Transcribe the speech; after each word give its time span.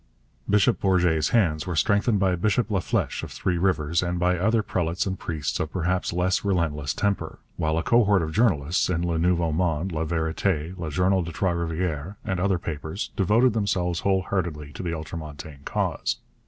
Bishop 0.49 0.79
Bourget's 0.79 1.29
hands 1.29 1.67
were 1.67 1.75
strengthened 1.75 2.19
by 2.19 2.35
Bishop 2.35 2.69
Laflèche 2.69 3.21
of 3.21 3.29
Three 3.31 3.59
Rivers, 3.59 4.01
and 4.01 4.17
by 4.17 4.35
other 4.35 4.63
prelates 4.63 5.05
and 5.05 5.19
priests 5.19 5.59
of 5.59 5.71
perhaps 5.71 6.11
less 6.11 6.43
relentless 6.43 6.95
temper; 6.95 7.37
while 7.55 7.77
a 7.77 7.83
cohort 7.83 8.23
of 8.23 8.31
journalists, 8.33 8.89
in 8.89 9.05
Le 9.07 9.19
Nouveau 9.19 9.51
Monde, 9.51 9.91
La 9.91 10.03
Vérité, 10.03 10.75
Le 10.75 10.89
Journal 10.89 11.21
de 11.21 11.31
Trois 11.31 11.53
Rivières, 11.53 12.15
and 12.25 12.39
other 12.39 12.57
papers, 12.57 13.11
devoted 13.15 13.53
themselves 13.53 13.99
whole 13.99 14.23
heartedly 14.23 14.73
to 14.73 14.81
the 14.81 14.91
ultramontane 14.91 15.63
cause. 15.65 16.17